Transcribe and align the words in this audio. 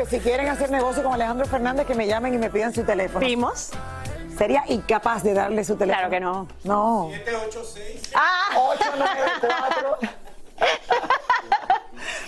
Que 0.00 0.06
si 0.06 0.20
quieren 0.20 0.48
hacer 0.48 0.70
negocio 0.70 1.02
con 1.02 1.12
Alejandro 1.12 1.46
Fernández, 1.46 1.86
que 1.86 1.94
me 1.94 2.06
llamen 2.06 2.32
y 2.34 2.38
me 2.38 2.48
pidan 2.50 2.72
su 2.72 2.84
teléfono. 2.84 3.24
Vimos. 3.24 3.70
Sería 4.38 4.64
incapaz 4.68 5.22
de 5.22 5.34
darle 5.34 5.62
su 5.64 5.76
teléfono. 5.76 6.08
Claro 6.08 6.10
que 6.10 6.20
no. 6.20 6.48
No. 6.64 7.10
786. 7.12 8.12
Ah, 8.14 8.56
894. 8.56 9.98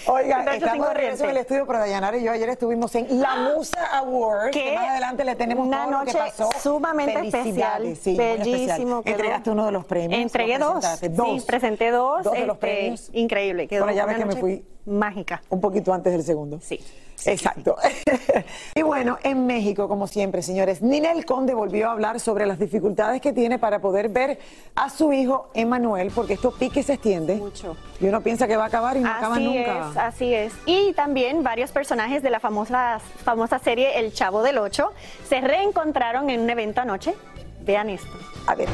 Oiga, 0.07 0.45
estamos 0.55 0.89
de 0.89 0.95
regreso 0.95 1.25
en 1.25 1.31
el 1.31 1.37
estudio, 1.39 1.67
pero 1.67 1.79
Dayanara 1.79 2.17
y 2.19 2.25
yo 2.25 2.33
ayer 2.33 2.49
estuvimos 2.51 2.95
en 2.97 3.21
la 3.21 3.37
Musa 3.37 3.87
Awards, 3.97 4.51
que 4.51 4.75
más 4.75 4.89
adelante 4.89 5.25
le 5.25 5.37
tenemos 5.37 5.67
una 5.67 5.85
todo 5.85 5.91
lo 5.93 5.99
que 6.01 6.13
noche 6.13 6.19
pasó. 6.19 6.51
sumamente 6.61 7.29
especial, 7.29 7.83
sí, 7.97 8.11
especial. 8.13 8.39
bellísimo 8.39 9.03
quedó. 9.03 9.15
Entregaste 9.15 9.51
uno 9.51 9.65
de 9.65 9.73
los 9.73 9.85
premios. 9.87 10.21
Entregué 10.21 10.59
¿lo 10.59 10.67
dos. 10.67 10.75
presentaste? 10.85 11.07
Sí, 11.09 11.15
Dos. 11.17 11.45
presenté 11.45 11.91
dos. 11.91 12.25
Dos 12.25 12.33
de 12.35 12.47
los 12.47 12.57
este, 12.57 12.67
premios. 12.67 13.11
Increíble. 13.13 13.69
Quedó 13.69 13.85
Bueno, 13.85 13.97
ya 13.97 14.05
ves 14.07 14.17
que 14.17 14.25
me 14.25 14.35
noche 14.35 14.41
fui 14.41 14.65
Mágica. 14.87 15.43
Un 15.49 15.61
poquito 15.61 15.93
antes 15.93 16.13
del 16.13 16.23
segundo. 16.23 16.59
Sí. 16.61 16.81
Exacto. 17.25 17.77
y 18.75 18.83
bueno, 18.83 19.19
en 19.23 19.47
México, 19.47 19.87
como 19.89 20.07
siempre, 20.07 20.43
señores, 20.43 20.83
Ninel 20.83 21.25
Conde 21.25 21.55
volvió 21.55 21.89
a 21.89 21.93
hablar 21.93 22.19
sobre 22.21 22.47
las 22.47 22.59
dificultades 22.59 23.21
que 23.21 23.33
tiene 23.33 23.59
para 23.59 23.81
poder 23.81 24.09
ver 24.09 24.39
a 24.75 24.91
su 24.91 25.13
hijo 25.13 25.49
Emanuel, 25.55 26.11
porque 26.15 26.35
esto 26.35 26.51
pique 26.51 26.83
se 26.83 26.95
extiende. 26.95 27.37
Mucho. 27.37 27.77
Y 28.01 28.07
uno 28.07 28.21
piensa 28.23 28.49
que 28.49 28.57
va 28.57 28.65
a 28.65 28.69
acabar 28.69 28.97
y 28.97 29.01
no 29.01 29.09
acaba 29.09 29.37
Así 29.37 29.45
nunca. 29.45 29.91
es, 29.91 29.97
así 29.97 30.35
es. 30.35 30.53
Y 30.67 30.93
también 30.95 31.43
varios 31.43 31.71
personajes 31.71 32.23
de 32.23 32.31
la 32.31 32.41
famosa, 32.41 32.99
famosa 33.25 33.59
serie 33.59 33.99
El 33.99 34.13
Chavo 34.13 34.43
del 34.43 34.59
Ocho 34.59 34.93
se 35.29 35.41
reencontraron 35.41 36.29
en 36.31 36.41
un 36.41 36.51
evento 36.51 36.81
anoche. 36.81 37.15
Vean 37.65 37.91
esto. 37.91 38.11
A 38.47 38.57
ver. 38.57 38.69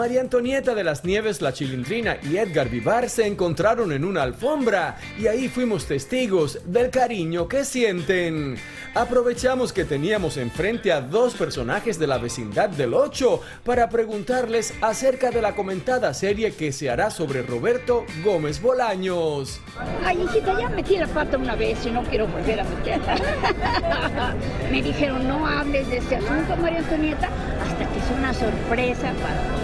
María 0.00 0.22
Antonieta 0.22 0.74
de 0.74 0.82
las 0.82 1.04
Nieves, 1.04 1.42
la 1.42 1.52
Chilindrina 1.52 2.16
y 2.22 2.38
Edgar 2.38 2.70
Vivar 2.70 3.10
se 3.10 3.26
encontraron 3.26 3.92
en 3.92 4.06
una 4.06 4.22
alfombra 4.22 4.96
y 5.18 5.26
ahí 5.26 5.46
fuimos 5.50 5.84
testigos 5.84 6.58
del 6.64 6.88
cariño 6.88 7.46
que 7.48 7.66
sienten. 7.66 8.56
Aprovechamos 8.94 9.74
que 9.74 9.84
teníamos 9.84 10.38
enfrente 10.38 10.90
a 10.90 11.02
dos 11.02 11.34
personajes 11.34 11.98
de 11.98 12.06
la 12.06 12.16
vecindad 12.16 12.70
del 12.70 12.94
8 12.94 13.42
para 13.62 13.90
preguntarles 13.90 14.72
acerca 14.80 15.30
de 15.30 15.42
la 15.42 15.54
comentada 15.54 16.14
serie 16.14 16.54
que 16.54 16.72
se 16.72 16.88
hará 16.88 17.10
sobre 17.10 17.42
Roberto 17.42 18.06
Gómez 18.24 18.62
Bolaños. 18.62 19.60
Ay, 20.02 20.22
hijita, 20.22 20.58
ya 20.58 20.70
metí 20.70 20.96
la 20.96 21.08
pata 21.08 21.36
una 21.36 21.56
vez 21.56 21.84
y 21.84 21.90
no 21.90 22.02
quiero 22.04 22.26
volver 22.26 22.60
a 22.60 22.64
meterla. 22.64 23.16
Me 24.72 24.80
dijeron, 24.80 25.28
no 25.28 25.46
hables 25.46 25.90
de 25.90 25.98
este 25.98 26.16
asunto, 26.16 26.56
María 26.56 26.78
Antonieta, 26.78 27.28
hasta 27.62 27.86
que 27.92 28.00
sea 28.00 28.16
una 28.16 28.32
sorpresa 28.32 29.12
para. 29.20 29.59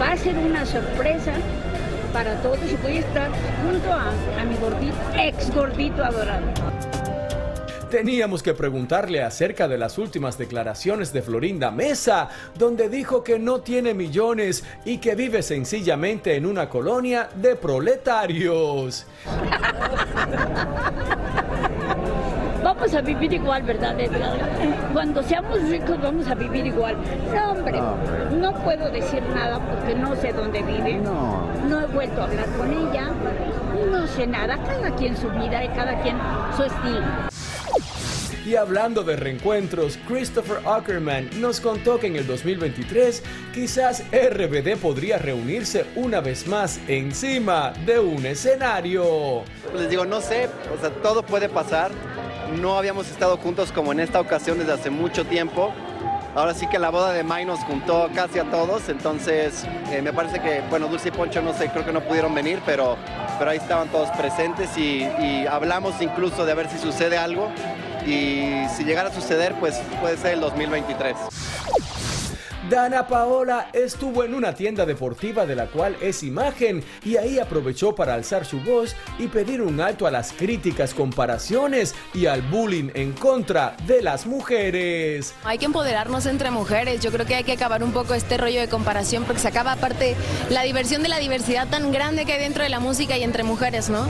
Va 0.00 0.12
a 0.12 0.16
ser 0.16 0.36
una 0.38 0.64
sorpresa 0.64 1.32
para 2.12 2.34
todos 2.42 2.58
y 2.70 2.76
voy 2.82 2.96
a 2.96 3.00
estar 3.00 3.30
junto 3.62 3.92
a, 3.92 4.08
a 4.40 4.44
mi 4.44 4.56
gordito, 4.56 4.96
ex 5.14 5.54
gordito 5.54 6.02
adorado. 6.02 6.46
Teníamos 7.90 8.42
que 8.42 8.54
preguntarle 8.54 9.20
acerca 9.20 9.66
de 9.66 9.76
las 9.76 9.98
últimas 9.98 10.38
declaraciones 10.38 11.12
de 11.12 11.22
Florinda 11.22 11.70
Mesa, 11.72 12.28
donde 12.56 12.88
dijo 12.88 13.24
que 13.24 13.38
no 13.38 13.60
tiene 13.62 13.94
millones 13.94 14.64
y 14.84 14.98
que 14.98 15.16
vive 15.16 15.42
sencillamente 15.42 16.36
en 16.36 16.46
una 16.46 16.68
colonia 16.68 17.28
de 17.34 17.56
proletarios. 17.56 19.06
Vamos 22.90 23.04
a 23.04 23.06
vivir 23.06 23.32
igual, 23.32 23.62
¿verdad, 23.62 24.00
Edgar? 24.00 24.36
Cuando 24.92 25.22
seamos 25.22 25.62
ricos 25.68 26.02
vamos 26.02 26.26
a 26.26 26.34
vivir 26.34 26.66
igual. 26.66 26.96
No, 27.32 27.52
hombre, 27.52 27.80
no 28.32 28.52
puedo 28.64 28.90
decir 28.90 29.22
nada 29.32 29.60
porque 29.60 29.94
no 29.94 30.16
sé 30.16 30.32
dónde 30.32 30.60
vive. 30.60 30.94
No. 30.94 31.48
he 31.80 31.86
vuelto 31.86 32.20
a 32.20 32.24
hablar 32.24 32.46
con 32.56 32.68
ella. 32.72 33.12
No 33.92 34.08
sé 34.08 34.26
nada. 34.26 34.58
Cada 34.66 34.92
quien 34.96 35.16
su 35.16 35.30
vida 35.30 35.62
y 35.62 35.68
cada 35.68 36.02
quien 36.02 36.16
su 36.56 36.64
estilo. 36.64 37.30
Y 38.44 38.56
hablando 38.56 39.04
de 39.04 39.14
reencuentros, 39.14 39.96
Christopher 40.08 40.58
Ackerman 40.66 41.30
nos 41.40 41.60
contó 41.60 42.00
que 42.00 42.08
en 42.08 42.16
el 42.16 42.26
2023 42.26 43.22
quizás 43.54 44.02
RBD 44.10 44.76
podría 44.78 45.18
reunirse 45.18 45.86
una 45.94 46.20
vez 46.20 46.48
más 46.48 46.80
encima 46.88 47.72
de 47.86 48.00
un 48.00 48.26
escenario. 48.26 49.44
Les 49.76 49.88
digo, 49.88 50.04
no 50.06 50.20
sé, 50.20 50.48
o 50.76 50.80
sea, 50.80 50.90
todo 50.90 51.22
puede 51.22 51.48
pasar. 51.48 51.92
No 52.58 52.76
habíamos 52.76 53.08
estado 53.08 53.36
juntos 53.36 53.70
como 53.72 53.92
en 53.92 54.00
esta 54.00 54.20
ocasión 54.20 54.58
desde 54.58 54.72
hace 54.72 54.90
mucho 54.90 55.24
tiempo. 55.24 55.72
Ahora 56.34 56.54
sí 56.54 56.66
que 56.66 56.78
la 56.78 56.90
boda 56.90 57.12
de 57.12 57.22
May 57.22 57.44
nos 57.44 57.60
juntó 57.60 58.08
casi 58.14 58.38
a 58.38 58.44
todos, 58.44 58.88
entonces 58.88 59.64
eh, 59.90 60.00
me 60.00 60.12
parece 60.12 60.40
que, 60.40 60.62
bueno, 60.70 60.86
Dulce 60.86 61.08
y 61.08 61.10
Poncho 61.10 61.42
no 61.42 61.52
sé, 61.52 61.68
creo 61.70 61.84
que 61.84 61.92
no 61.92 62.00
pudieron 62.02 62.34
venir, 62.34 62.60
pero, 62.64 62.96
pero 63.38 63.50
ahí 63.50 63.58
estaban 63.58 63.88
todos 63.88 64.10
presentes 64.10 64.76
y, 64.78 65.02
y 65.20 65.46
hablamos 65.48 66.00
incluso 66.00 66.46
de 66.46 66.54
ver 66.54 66.68
si 66.68 66.78
sucede 66.78 67.18
algo 67.18 67.50
y 68.06 68.64
si 68.76 68.84
llegara 68.84 69.08
a 69.08 69.12
suceder, 69.12 69.54
pues 69.58 69.80
puede 70.00 70.16
ser 70.16 70.34
el 70.34 70.40
2023. 70.40 71.16
Dana 72.70 73.08
Paola 73.08 73.68
estuvo 73.72 74.22
en 74.22 74.32
una 74.32 74.54
tienda 74.54 74.86
deportiva 74.86 75.44
de 75.44 75.56
la 75.56 75.66
cual 75.66 75.96
es 76.00 76.22
imagen 76.22 76.84
y 77.04 77.16
ahí 77.16 77.40
aprovechó 77.40 77.96
para 77.96 78.14
alzar 78.14 78.46
su 78.46 78.60
voz 78.60 78.94
y 79.18 79.26
pedir 79.26 79.60
un 79.60 79.80
alto 79.80 80.06
a 80.06 80.10
las 80.12 80.32
críticas, 80.32 80.94
comparaciones 80.94 81.96
y 82.14 82.26
al 82.26 82.42
bullying 82.42 82.90
en 82.94 83.12
contra 83.12 83.76
de 83.88 84.02
las 84.02 84.24
mujeres. 84.24 85.34
Hay 85.42 85.58
que 85.58 85.64
empoderarnos 85.64 86.26
entre 86.26 86.52
mujeres. 86.52 87.00
Yo 87.00 87.10
creo 87.10 87.26
que 87.26 87.34
hay 87.34 87.42
que 87.42 87.52
acabar 87.52 87.82
un 87.82 87.90
poco 87.90 88.14
este 88.14 88.36
rollo 88.36 88.60
de 88.60 88.68
comparación 88.68 89.24
porque 89.24 89.40
se 89.40 89.48
acaba 89.48 89.72
aparte 89.72 90.14
la 90.48 90.62
diversión 90.62 91.02
de 91.02 91.08
la 91.08 91.18
diversidad 91.18 91.66
tan 91.66 91.90
grande 91.90 92.24
que 92.24 92.34
hay 92.34 92.40
dentro 92.40 92.62
de 92.62 92.68
la 92.68 92.78
música 92.78 93.18
y 93.18 93.24
entre 93.24 93.42
mujeres, 93.42 93.90
¿no? 93.90 94.06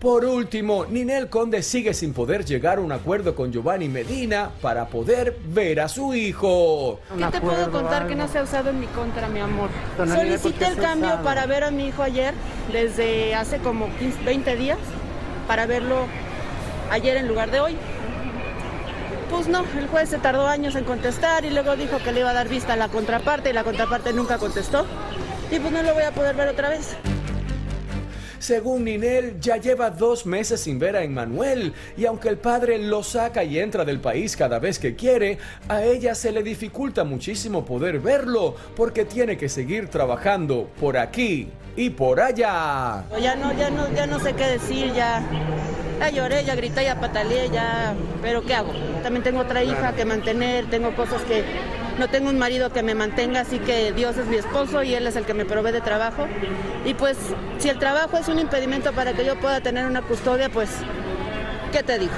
Por 0.00 0.24
último, 0.24 0.86
Ninel 0.86 1.28
Conde 1.28 1.62
sigue 1.62 1.92
sin 1.92 2.14
poder 2.14 2.46
llegar 2.46 2.78
a 2.78 2.80
un 2.80 2.90
acuerdo 2.90 3.34
con 3.34 3.52
Giovanni 3.52 3.86
Medina 3.86 4.50
para 4.62 4.86
poder 4.86 5.36
ver 5.48 5.78
a 5.78 5.88
su 5.88 6.14
hijo. 6.14 6.98
¿Qué 7.18 7.26
te 7.26 7.40
puedo 7.42 7.70
contar 7.70 8.06
que 8.08 8.14
no 8.14 8.26
se 8.26 8.38
ha 8.38 8.42
usado 8.44 8.70
en 8.70 8.80
mi 8.80 8.86
contra, 8.86 9.28
mi 9.28 9.40
amor? 9.40 9.68
Solicité 9.98 10.68
el 10.68 10.76
cambio 10.76 11.22
para 11.22 11.44
ver 11.44 11.64
a 11.64 11.70
mi 11.70 11.88
hijo 11.88 12.02
ayer, 12.02 12.32
desde 12.72 13.34
hace 13.34 13.58
como 13.58 13.94
15, 13.98 14.22
20 14.22 14.56
días, 14.56 14.78
para 15.46 15.66
verlo 15.66 16.06
ayer 16.90 17.18
en 17.18 17.28
lugar 17.28 17.50
de 17.50 17.60
hoy. 17.60 17.76
Pues 19.30 19.48
no, 19.48 19.66
el 19.78 19.86
juez 19.88 20.08
se 20.08 20.16
tardó 20.16 20.46
años 20.46 20.76
en 20.76 20.84
contestar 20.84 21.44
y 21.44 21.50
luego 21.50 21.76
dijo 21.76 21.98
que 21.98 22.12
le 22.12 22.20
iba 22.20 22.30
a 22.30 22.34
dar 22.34 22.48
vista 22.48 22.72
a 22.72 22.76
la 22.76 22.88
contraparte 22.88 23.50
y 23.50 23.52
la 23.52 23.64
contraparte 23.64 24.14
nunca 24.14 24.38
contestó. 24.38 24.86
Y 25.50 25.58
pues 25.58 25.70
no 25.74 25.82
lo 25.82 25.92
voy 25.92 26.04
a 26.04 26.12
poder 26.12 26.34
ver 26.36 26.48
otra 26.48 26.70
vez. 26.70 26.96
Según 28.40 28.84
Ninel, 28.84 29.38
ya 29.38 29.58
lleva 29.58 29.90
dos 29.90 30.24
meses 30.24 30.62
sin 30.62 30.78
ver 30.78 30.96
a 30.96 31.02
Emmanuel 31.02 31.74
y 31.94 32.06
aunque 32.06 32.30
el 32.30 32.38
padre 32.38 32.78
lo 32.78 33.02
saca 33.02 33.44
y 33.44 33.58
entra 33.58 33.84
del 33.84 34.00
país 34.00 34.34
cada 34.34 34.58
vez 34.58 34.78
que 34.78 34.96
quiere, 34.96 35.36
a 35.68 35.82
ella 35.84 36.14
se 36.14 36.32
le 36.32 36.42
dificulta 36.42 37.04
muchísimo 37.04 37.66
poder 37.66 38.00
verlo 38.00 38.56
porque 38.74 39.04
tiene 39.04 39.36
que 39.36 39.50
seguir 39.50 39.88
trabajando 39.88 40.70
por 40.80 40.96
aquí 40.96 41.48
y 41.76 41.90
por 41.90 42.18
allá. 42.18 43.04
Ya 43.20 43.36
no, 43.36 43.52
ya 43.52 43.68
no, 43.68 43.92
ya 43.94 44.06
no 44.06 44.18
sé 44.18 44.32
qué 44.32 44.46
decir, 44.46 44.90
ya, 44.94 45.22
ya 46.00 46.08
lloré, 46.08 46.44
ya 46.44 46.54
grité, 46.54 46.84
ya 46.84 46.98
pataleé, 46.98 47.50
ya, 47.50 47.94
pero 48.22 48.42
¿qué 48.42 48.54
hago? 48.54 48.72
También 49.02 49.22
tengo 49.22 49.40
otra 49.40 49.62
hija 49.62 49.92
que 49.92 50.04
mantener, 50.04 50.64
tengo 50.70 50.94
cosas 50.96 51.22
que 51.22 51.44
no 51.98 52.08
tengo 52.08 52.30
un 52.30 52.38
marido 52.38 52.72
que 52.72 52.82
me 52.82 52.94
mantenga, 52.94 53.40
así 53.40 53.58
que 53.58 53.92
Dios 53.92 54.16
es 54.16 54.26
mi 54.26 54.36
esposo 54.36 54.82
y 54.82 54.94
Él 54.94 55.06
es 55.06 55.16
el 55.16 55.26
que 55.26 55.34
me 55.34 55.44
provee 55.44 55.72
de 55.72 55.82
trabajo. 55.82 56.26
Y 56.86 56.94
pues, 56.94 57.18
si 57.58 57.68
el 57.68 57.78
trabajo 57.78 58.16
es 58.16 58.28
un 58.28 58.38
impedimento 58.38 58.92
para 58.92 59.12
que 59.12 59.26
yo 59.26 59.38
pueda 59.38 59.60
tener 59.60 59.86
una 59.86 60.00
custodia, 60.00 60.48
pues, 60.48 60.70
¿qué 61.72 61.82
te 61.82 61.98
digo? 61.98 62.12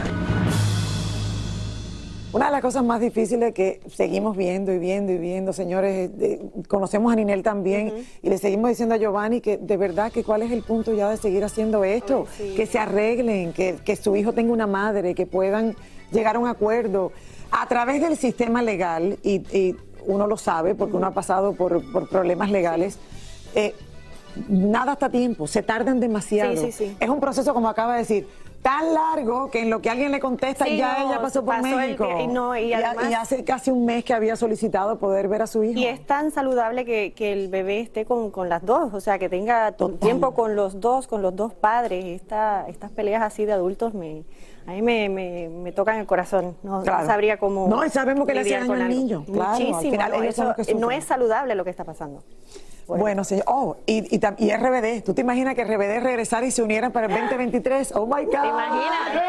Una 2.33 2.47
de 2.47 2.53
las 2.53 2.63
cosas 2.63 2.83
más 2.83 2.99
difíciles 2.99 3.53
que 3.53 3.81
seguimos 3.95 4.39
viendo 4.39 4.73
y 4.73 4.79
viendo 4.79 5.13
y 5.13 5.19
viendo, 5.19 5.53
señores, 5.53 6.11
conocemos 6.67 7.13
a 7.13 7.17
Ninel 7.17 7.43
también 7.43 8.07
y 8.23 8.31
le 8.31 8.39
seguimos 8.39 8.71
diciendo 8.71 8.95
a 8.95 8.99
Giovanni 8.99 9.43
que 9.43 9.59
de 9.59 9.77
verdad 9.77 10.11
que 10.11 10.25
cuál 10.25 10.41
es 10.41 10.51
el 10.51 10.63
punto 10.63 10.95
ya 10.95 11.11
de 11.11 11.19
seguir 11.19 11.45
haciendo 11.45 11.85
esto, 11.85 12.27
que 12.57 12.65
se 12.65 12.79
arreglen, 12.79 13.53
que, 13.53 13.97
su 13.97 14.17
hijo 14.17 14.33
tenga 14.33 14.51
una 14.51 14.67
madre, 14.67 15.15
que 15.15 15.27
puedan 15.27 15.77
llegar 16.11 16.37
a 16.37 16.39
un 16.39 16.49
acuerdo 16.49 17.13
a 17.51 17.69
través 17.69 18.01
del 18.01 18.17
sistema 18.17 18.63
legal 18.63 19.19
y, 19.23 19.77
uno 20.05 20.27
lo 20.27 20.37
sabe 20.37 20.75
porque 20.75 20.97
uno 20.97 21.07
ha 21.07 21.13
pasado 21.13 21.53
por, 21.53 21.81
problemas 22.09 22.51
legales. 22.51 22.99
Eh, 23.55 23.73
nada 24.49 24.95
está 24.95 25.07
a 25.07 25.11
tiempo, 25.11 25.47
se 25.47 25.63
tardan 25.63 26.01
demasiado. 26.01 26.55
es 26.55 27.09
un 27.09 27.21
proceso, 27.21 27.53
como 27.55 27.69
acaba 27.69 27.93
de 27.93 27.99
decir, 28.01 28.27
tan 28.63 28.95
largo 28.95 29.51
que 29.51 29.61
en 29.61 29.71
lo 29.71 29.83
que 29.83 29.91
alguien 29.91 30.13
le 30.13 30.21
contesta 30.21 30.69
ya 30.69 31.03
ella 31.03 31.21
pasó 31.21 31.45
por 31.45 31.61
México. 31.61 32.09
y, 32.57 32.73
hace 32.73 33.45
casi 33.45 33.71
un 33.71 33.85
mes 33.85 34.05
que 34.05 34.15
había 34.15 34.37
solicitado 34.37 34.99
poder 34.99 35.29
ver 35.29 35.43
a 35.43 35.47
su 35.47 35.65
hijo. 35.65 35.79
Y 35.79 35.87
es 35.87 36.07
tan 36.07 36.31
saludable 36.31 36.85
que, 36.85 37.33
el 37.33 37.49
bebé 37.49 37.81
esté 37.81 38.05
con, 38.05 38.49
las 38.49 38.65
dos, 38.65 38.95
o 38.95 39.01
sea, 39.01 39.19
que 39.19 39.29
tenga 39.29 39.73
tiempo 40.01 40.35
con 40.35 40.55
los 40.57 40.81
dos, 40.81 41.07
con 41.07 41.23
los 41.23 41.35
dos 41.35 41.53
padres. 41.55 42.05
Esta, 42.05 42.67
estas 42.69 42.91
peleas 42.93 43.23
así 43.23 43.45
de 43.45 43.53
adultos 43.53 43.95
me, 43.95 44.25
a 44.67 44.73
mí 44.73 44.83
me, 44.83 45.09
me, 45.09 45.73
tocan 45.73 45.99
el 45.99 46.07
corazón. 46.07 46.57
No, 46.63 46.85
sabría 46.85 47.39
cómo. 47.39 47.69
No, 47.69 47.85
y 47.85 47.91
sabemos 47.91 48.27
que 48.27 48.35
le 48.35 48.41
hace 48.41 48.59
daño 48.59 48.73
al 48.75 48.89
niño. 48.89 49.25
Muchísimo. 49.27 49.99
no 50.79 50.91
es 50.91 51.05
saludable 51.05 51.55
lo 51.55 51.65
que 51.65 51.71
está 51.71 51.85
pasando. 51.85 52.23
Bueno, 52.87 53.25
señor. 53.25 53.45
Oh, 53.49 53.77
y, 53.87 54.15
y, 54.15 54.21
y, 54.39 54.57
RBD. 54.57 55.03
¿Tú 55.05 55.15
te 55.15 55.23
imaginas 55.23 55.55
que 55.55 55.65
RBD 55.65 56.03
regresara 56.03 56.47
y 56.47 56.51
se 56.51 56.63
unieran 56.63 56.93
para 56.93 57.07
el 57.07 57.13
2023? 57.13 57.93
Oh 57.97 58.07
my 58.07 58.25
God. 58.25 58.31
¿Te 58.31 58.49
imaginas? 58.49 59.23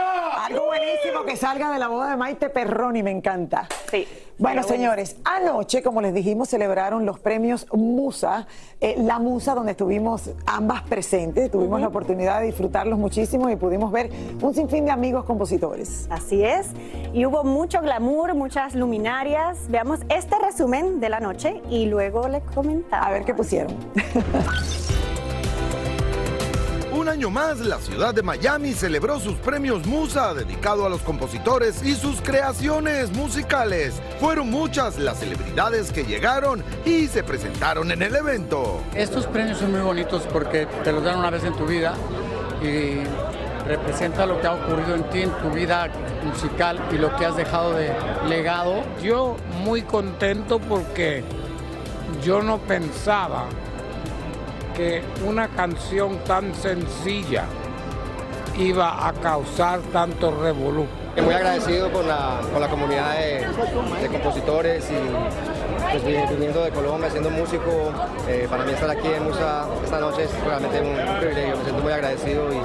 Algo 0.45 0.65
buenísimo 0.65 1.23
que 1.25 1.37
salga 1.37 1.71
de 1.71 1.79
la 1.79 1.87
boda 1.87 2.09
de 2.09 2.17
Maite 2.17 2.49
Perroni, 2.49 3.01
me 3.03 3.11
encanta. 3.11 3.67
Sí. 3.89 4.07
Bueno, 4.39 4.63
señores, 4.63 5.15
anoche, 5.23 5.83
como 5.83 6.01
les 6.01 6.13
dijimos, 6.13 6.49
celebraron 6.49 7.05
los 7.05 7.19
premios 7.19 7.67
Musa, 7.71 8.47
eh, 8.81 8.95
la 8.97 9.19
Musa, 9.19 9.53
donde 9.53 9.71
estuvimos 9.71 10.31
ambas 10.45 10.81
presentes, 10.83 11.51
tuvimos 11.51 11.79
la 11.79 11.87
oportunidad 11.87 12.39
de 12.39 12.47
disfrutarlos 12.47 12.97
muchísimo 12.97 13.49
y 13.49 13.55
pudimos 13.55 13.91
ver 13.91 14.09
un 14.41 14.53
sinfín 14.53 14.85
de 14.85 14.91
amigos 14.91 15.25
compositores. 15.25 16.07
Así 16.09 16.43
es, 16.43 16.71
y 17.13 17.25
hubo 17.25 17.43
mucho 17.43 17.81
glamour, 17.81 18.33
muchas 18.33 18.75
luminarias. 18.75 19.69
Veamos 19.69 19.99
este 20.09 20.35
resumen 20.39 20.99
de 20.99 21.09
la 21.09 21.19
noche 21.19 21.61
y 21.69 21.85
luego 21.85 22.27
les 22.27 22.43
comentamos. 22.43 23.07
A 23.07 23.11
ver 23.11 23.25
qué 23.25 23.33
pusieron. 23.33 23.75
Un 27.03 27.09
año 27.09 27.29
más, 27.29 27.59
la 27.59 27.79
ciudad 27.79 28.13
de 28.13 28.23
Miami 28.23 28.71
celebró 28.71 29.19
sus 29.19 29.35
premios 29.35 29.85
Musa, 29.85 30.33
dedicado 30.33 30.85
a 30.85 30.89
los 30.89 31.01
compositores 31.01 31.83
y 31.83 31.95
sus 31.95 32.21
creaciones 32.21 33.11
musicales. 33.11 34.01
Fueron 34.21 34.49
muchas 34.49 34.97
las 34.97 35.19
celebridades 35.19 35.91
que 35.91 36.05
llegaron 36.05 36.63
y 36.85 37.07
se 37.07 37.21
presentaron 37.21 37.91
en 37.91 38.03
el 38.03 38.15
evento. 38.15 38.79
Estos 38.95 39.27
premios 39.27 39.57
son 39.57 39.71
muy 39.71 39.81
bonitos 39.81 40.23
porque 40.31 40.65
te 40.85 40.93
los 40.93 41.03
dan 41.03 41.19
una 41.19 41.29
vez 41.29 41.43
en 41.43 41.53
tu 41.57 41.65
vida 41.65 41.93
y 42.61 43.03
representa 43.67 44.25
lo 44.25 44.39
que 44.39 44.47
ha 44.47 44.53
ocurrido 44.53 44.95
en 44.95 45.03
ti, 45.09 45.23
en 45.23 45.31
tu 45.31 45.49
vida 45.49 45.89
musical 46.23 46.79
y 46.89 46.97
lo 46.97 47.13
que 47.17 47.25
has 47.25 47.35
dejado 47.35 47.73
de 47.73 47.91
legado. 48.29 48.81
Yo 49.03 49.35
muy 49.61 49.81
contento 49.81 50.57
porque 50.57 51.25
yo 52.23 52.41
no 52.41 52.59
pensaba 52.59 53.47
que 54.75 55.01
una 55.25 55.47
canción 55.47 56.19
tan 56.25 56.53
sencilla 56.55 57.45
iba 58.57 59.07
a 59.07 59.13
causar 59.13 59.79
tanto 59.91 60.31
revolú. 60.31 60.85
Muy 61.21 61.33
agradecido 61.33 61.91
con 61.91 62.07
la, 62.07 62.41
con 62.51 62.59
la 62.59 62.67
comunidad 62.67 63.15
de, 63.17 64.07
compositores 64.07 64.89
y 64.89 65.91
pues, 65.91 66.03
viniendo 66.03 66.63
de 66.63 66.71
Colombia, 66.71 67.09
siendo 67.09 67.29
músico, 67.29 67.91
eh, 68.27 68.47
para 68.49 68.63
mí 68.63 68.71
estar 68.71 68.89
aquí 68.89 69.07
en 69.07 69.23
Musa 69.23 69.67
esta 69.83 69.99
noche 69.99 70.23
es 70.23 70.43
realmente 70.43 70.81
un, 70.81 71.19
privilegio, 71.19 71.57
me 71.57 71.63
siento 71.63 71.83
muy 71.83 71.93
agradecido 71.93 72.51
y 72.51 72.57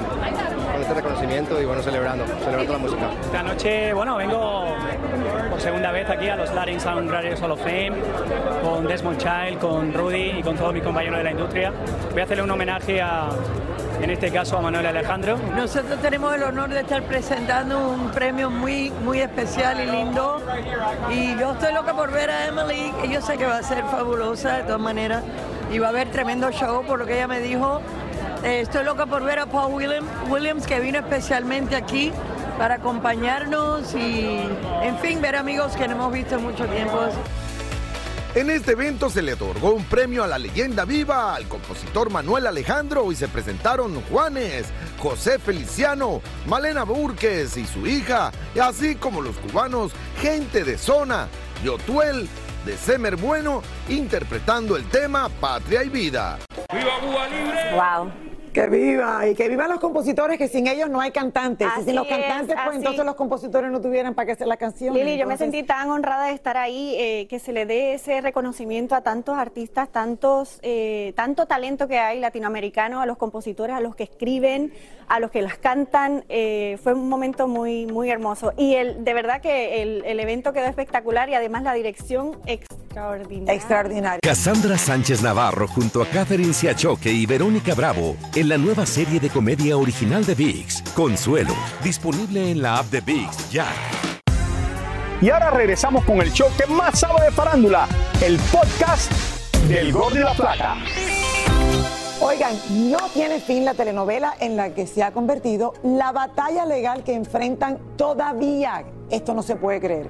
con 0.79 0.87
este 0.87 0.93
reconocimiento 0.93 1.61
y 1.61 1.65
bueno, 1.65 1.81
celebrando, 1.81 2.25
celebrando 2.25 2.73
la 2.73 2.79
música. 2.79 3.09
Esta 3.21 3.43
noche, 3.43 3.93
bueno, 3.93 4.15
vengo 4.15 4.75
por 5.49 5.59
segunda 5.59 5.91
vez 5.91 6.09
aquí 6.09 6.29
a 6.29 6.37
los 6.37 6.53
Latin 6.53 6.79
Sound 6.79 7.11
Radio 7.11 7.35
Hall 7.41 7.51
of 7.51 7.59
Fame 7.59 7.91
con 8.63 8.87
Desmond 8.87 9.17
Child, 9.17 9.59
con 9.59 9.93
Rudy 9.93 10.39
y 10.39 10.43
con 10.43 10.55
todos 10.55 10.73
mis 10.73 10.83
compañeros 10.83 11.17
de 11.17 11.23
la 11.25 11.31
industria. 11.31 11.73
Voy 12.11 12.21
a 12.21 12.23
hacerle 12.23 12.43
un 12.43 12.51
homenaje 12.51 13.01
a 13.01 13.29
en 14.01 14.09
este 14.09 14.31
caso 14.31 14.57
a 14.57 14.61
Manuel 14.61 14.85
Alejandro. 14.85 15.37
Nosotros 15.53 15.99
tenemos 16.01 16.33
el 16.33 16.43
honor 16.43 16.69
de 16.69 16.79
estar 16.79 17.03
presentando 17.03 17.89
un 17.89 18.11
premio 18.11 18.49
muy, 18.49 18.91
muy 19.03 19.19
especial 19.19 19.81
y 19.81 19.85
lindo. 19.85 20.41
Y 21.11 21.37
yo 21.37 21.51
estoy 21.51 21.73
loca 21.73 21.93
por 21.93 22.09
ver 22.09 22.29
a 22.29 22.47
Emily, 22.47 22.93
y 23.03 23.09
yo 23.09 23.21
sé 23.21 23.37
que 23.37 23.45
va 23.45 23.57
a 23.57 23.63
ser 23.63 23.83
fabulosa 23.83 24.57
de 24.57 24.63
todas 24.63 24.79
maneras. 24.79 25.23
Y 25.69 25.79
va 25.79 25.87
a 25.87 25.89
haber 25.89 26.07
tremendo 26.09 26.49
show, 26.51 26.85
por 26.85 26.99
lo 26.99 27.05
que 27.05 27.15
ella 27.15 27.27
me 27.27 27.41
dijo. 27.41 27.81
Eh, 28.43 28.61
estoy 28.61 28.85
loca 28.85 29.05
por 29.05 29.23
ver 29.23 29.39
a 29.39 29.45
Paul 29.45 29.73
Williams, 29.73 30.07
Williams, 30.29 30.65
que 30.65 30.79
vino 30.79 30.99
especialmente 30.99 31.75
aquí 31.75 32.11
para 32.57 32.75
acompañarnos 32.75 33.93
y, 33.95 34.41
en 34.81 34.97
fin, 34.99 35.21
ver 35.21 35.35
amigos 35.35 35.75
que 35.75 35.87
no 35.87 35.95
hemos 35.95 36.13
visto 36.13 36.35
en 36.35 36.43
mucho 36.43 36.65
tiempo. 36.65 37.09
En 38.35 38.49
este 38.51 38.73
evento 38.73 39.09
se 39.09 39.23
le 39.23 39.33
otorgó 39.33 39.71
un 39.71 39.83
premio 39.85 40.23
a 40.23 40.27
la 40.27 40.37
leyenda 40.37 40.85
viva 40.85 41.35
al 41.35 41.47
compositor 41.47 42.11
Manuel 42.11 42.45
Alejandro 42.45 43.11
y 43.11 43.15
se 43.15 43.27
presentaron 43.27 43.99
Juanes, 44.03 44.67
José 44.99 45.39
Feliciano, 45.39 46.21
Malena 46.45 46.83
Burques 46.83 47.57
y 47.57 47.65
su 47.65 47.87
hija, 47.87 48.31
así 48.61 48.95
como 48.95 49.21
los 49.21 49.35
cubanos 49.37 49.91
Gente 50.21 50.63
de 50.63 50.77
Zona, 50.77 51.27
Yotuel, 51.63 52.29
de 52.65 52.77
Semer 52.77 53.15
Bueno, 53.15 53.63
interpretando 53.89 54.77
el 54.77 54.85
tema 54.85 55.27
Patria 55.41 55.83
y 55.83 55.89
Vida. 55.89 56.37
¡Viva 56.71 56.99
Cuba 57.01 57.27
Libre! 57.27 57.73
¡Wow! 57.73 58.28
Que 58.59 58.67
viva, 58.67 59.25
y 59.25 59.35
que 59.35 59.47
vivan 59.47 59.69
los 59.69 59.79
compositores, 59.79 60.37
que 60.37 60.49
sin 60.49 60.67
ellos 60.67 60.89
no 60.89 60.99
hay 60.99 61.11
cantantes. 61.11 61.65
y 61.79 61.83
sin 61.83 61.95
los 61.95 62.05
cantantes, 62.05 62.57
pues 62.61 62.75
entonces 62.75 63.05
los 63.05 63.15
compositores 63.15 63.71
no 63.71 63.79
tuvieran 63.79 64.13
para 64.13 64.25
qué 64.25 64.31
hacer 64.33 64.47
la 64.47 64.57
canción. 64.57 64.93
Lili, 64.93 65.17
yo 65.17 65.25
me 65.27 65.37
sentí 65.37 65.63
tan 65.63 65.89
honrada 65.89 66.25
de 66.25 66.33
estar 66.33 66.57
ahí, 66.57 66.93
eh, 66.97 67.27
que 67.29 67.39
se 67.39 67.53
le 67.53 67.65
dé 67.65 67.93
ese 67.93 68.19
reconocimiento 68.19 68.95
a 68.95 69.01
tantos 69.01 69.37
artistas, 69.37 69.87
tantos, 69.87 70.59
eh, 70.61 71.13
tanto 71.15 71.45
talento 71.45 71.87
que 71.87 71.99
hay 71.99 72.19
latinoamericano, 72.19 72.99
a 72.99 73.05
los 73.05 73.15
compositores, 73.15 73.77
a 73.77 73.79
los 73.79 73.95
que 73.95 74.03
escriben, 74.03 74.73
a 75.07 75.21
los 75.21 75.31
que 75.31 75.41
las 75.41 75.57
cantan. 75.57 76.25
Eh, 76.27 76.77
fue 76.83 76.93
un 76.93 77.07
momento 77.07 77.47
muy, 77.47 77.85
muy 77.85 78.09
hermoso. 78.09 78.51
Y 78.57 78.75
el, 78.75 79.05
de 79.05 79.13
verdad 79.13 79.39
que 79.39 79.81
el, 79.81 80.03
el 80.05 80.19
evento 80.19 80.51
quedó 80.51 80.65
espectacular 80.65 81.29
y 81.29 81.33
además 81.33 81.63
la 81.63 81.73
dirección 81.73 82.37
extraordinaria. 82.89 83.53
Extraordinaria. 83.53 84.19
Cassandra 84.21 84.77
Sánchez 84.77 85.21
Navarro 85.21 85.67
junto 85.67 86.01
a 86.01 86.05
Catherine 86.07 86.53
Siachoque 86.53 87.11
y 87.11 87.25
Verónica 87.25 87.75
Bravo 87.75 88.15
en 88.35 88.49
la 88.49 88.57
nueva 88.57 88.85
serie 88.85 89.19
de 89.19 89.29
comedia 89.29 89.77
original 89.77 90.25
de 90.25 90.35
VIX, 90.35 90.81
Consuelo, 90.95 91.53
disponible 91.83 92.51
en 92.51 92.61
la 92.61 92.79
app 92.79 92.87
de 92.87 93.01
VIX 93.01 93.51
ya. 93.51 93.67
Y 95.21 95.29
ahora 95.29 95.51
regresamos 95.51 96.03
con 96.05 96.21
el 96.21 96.31
show 96.31 96.47
que 96.57 96.65
más 96.71 96.99
sabe 96.99 97.25
de 97.25 97.31
farándula, 97.31 97.87
el 98.21 98.37
podcast 98.51 99.11
del 99.67 99.91
Gol 99.91 100.13
de 100.13 100.21
la 100.21 100.33
Plata. 100.33 100.77
Oigan, 102.21 102.53
no 102.89 102.97
tiene 103.13 103.39
fin 103.39 103.65
la 103.65 103.73
telenovela 103.73 104.33
en 104.39 104.57
la 104.57 104.73
que 104.73 104.87
se 104.87 105.03
ha 105.03 105.11
convertido 105.11 105.73
la 105.83 106.11
batalla 106.11 106.65
legal 106.65 107.03
que 107.03 107.13
enfrentan 107.13 107.79
todavía. 107.97 108.83
Esto 109.09 109.33
no 109.33 109.41
se 109.41 109.55
puede 109.55 109.79
creer. 109.79 110.09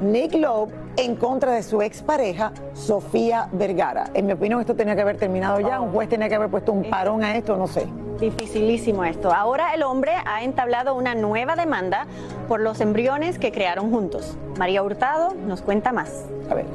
Nick 0.00 0.34
Lowe 0.34 0.70
en 0.96 1.14
contra 1.14 1.52
de 1.52 1.62
su 1.62 1.82
expareja, 1.82 2.52
Sofía 2.72 3.48
Vergara. 3.52 4.10
En 4.14 4.26
mi 4.26 4.32
opinión, 4.32 4.60
esto 4.60 4.74
tenía 4.74 4.94
que 4.96 5.02
haber 5.02 5.18
terminado 5.18 5.60
ya. 5.60 5.80
Un 5.80 5.92
juez 5.92 6.08
tenía 6.08 6.28
que 6.28 6.34
haber 6.34 6.48
puesto 6.48 6.72
un 6.72 6.88
parón 6.88 7.22
a 7.22 7.36
esto, 7.36 7.56
no 7.56 7.66
sé. 7.66 7.86
Dificilísimo 8.18 9.04
esto. 9.04 9.32
Ahora 9.32 9.74
el 9.74 9.82
hombre 9.82 10.12
ha 10.24 10.42
entablado 10.42 10.94
una 10.94 11.14
nueva 11.14 11.54
demanda 11.54 12.06
por 12.48 12.60
los 12.60 12.80
embriones 12.80 13.38
que 13.38 13.52
crearon 13.52 13.90
juntos. 13.90 14.36
María 14.58 14.82
Hurtado 14.82 15.34
nos 15.34 15.60
cuenta 15.60 15.92
más. 15.92 16.24
A 16.50 16.54
ver. 16.54 16.66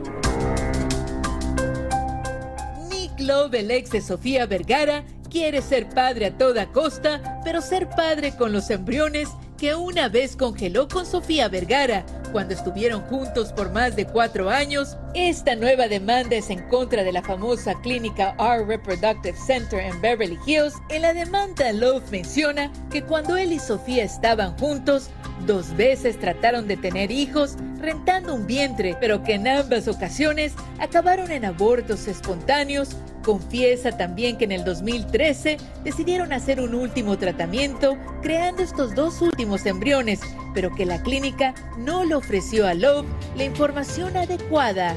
Nick 2.89 3.19
Love, 3.19 3.55
el 3.55 3.71
ex 3.71 3.91
de 3.91 4.01
Sofía 4.01 4.45
Vergara, 4.45 5.03
quiere 5.31 5.61
ser 5.61 5.89
padre 5.89 6.27
a 6.27 6.37
toda 6.37 6.67
costa, 6.67 7.41
pero 7.43 7.61
ser 7.61 7.89
padre 7.89 8.35
con 8.35 8.53
los 8.53 8.69
embriones 8.69 9.29
que 9.57 9.73
una 9.73 10.09
vez 10.09 10.35
congeló 10.35 10.87
con 10.87 11.05
Sofía 11.05 11.47
Vergara 11.47 12.03
cuando 12.35 12.53
estuvieron 12.53 13.01
juntos 13.03 13.53
por 13.53 13.71
más 13.71 13.95
de 13.95 14.05
cuatro 14.05 14.49
años. 14.49 14.97
Esta 15.15 15.55
nueva 15.55 15.87
demanda 15.87 16.35
es 16.35 16.49
en 16.49 16.59
contra 16.63 17.01
de 17.01 17.13
la 17.13 17.21
famosa 17.21 17.73
clínica 17.75 18.35
R 18.37 18.65
Reproductive 18.65 19.37
Center 19.37 19.79
en 19.79 20.01
Beverly 20.01 20.37
Hills. 20.45 20.73
En 20.89 21.03
la 21.03 21.13
demanda, 21.13 21.71
Love 21.71 22.03
menciona 22.11 22.69
que 22.91 23.01
cuando 23.01 23.37
él 23.37 23.53
y 23.53 23.59
Sofía 23.59 24.03
estaban 24.03 24.57
juntos, 24.57 25.09
dos 25.45 25.73
veces 25.77 26.19
trataron 26.19 26.67
de 26.67 26.75
tener 26.75 27.11
hijos 27.11 27.55
rentando 27.79 28.35
un 28.35 28.45
vientre, 28.45 28.97
pero 28.99 29.23
que 29.23 29.35
en 29.35 29.47
ambas 29.47 29.87
ocasiones 29.87 30.51
acabaron 30.79 31.31
en 31.31 31.45
abortos 31.45 32.09
espontáneos 32.09 32.97
Confiesa 33.25 33.97
también 33.97 34.37
que 34.37 34.45
en 34.45 34.51
el 34.51 34.63
2013 34.63 35.57
decidieron 35.83 36.31
hacer 36.31 36.61
un 36.61 36.75
último 36.75 37.17
tratamiento 37.17 37.97
creando 38.21 38.61
estos 38.61 38.93
dos 38.93 39.19
últimos 39.19 39.65
embriones, 39.65 40.19
pero 40.53 40.69
que 40.75 40.85
la 40.85 41.01
clínica 41.01 41.55
no 41.75 42.05
le 42.05 42.13
ofreció 42.13 42.67
a 42.67 42.75
Love 42.75 43.07
la 43.35 43.45
información 43.45 44.15
adecuada. 44.15 44.95